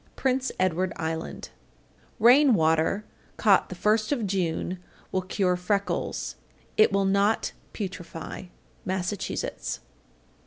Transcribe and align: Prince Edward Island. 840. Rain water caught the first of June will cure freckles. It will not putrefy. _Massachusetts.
Prince 0.15 0.51
Edward 0.59 0.93
Island. 0.95 1.49
840. 2.17 2.21
Rain 2.25 2.53
water 2.55 3.05
caught 3.37 3.69
the 3.69 3.75
first 3.75 4.11
of 4.11 4.25
June 4.25 4.79
will 5.11 5.21
cure 5.21 5.55
freckles. 5.55 6.37
It 6.75 6.91
will 6.91 7.05
not 7.05 7.51
putrefy. 7.71 8.49
_Massachusetts. 8.83 9.77